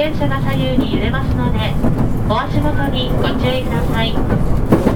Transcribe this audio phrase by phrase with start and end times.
[0.00, 1.58] 車が左右に揺れますので
[2.26, 4.89] お足元にご注意ください。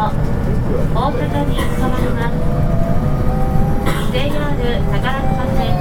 [0.00, 2.34] 大阪に停まります。
[4.12, 5.76] JR 宝塚線。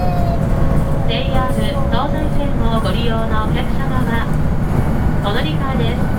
[1.08, 4.28] JR 東西線をご利用のお客様は
[5.24, 6.19] お乗り換えです。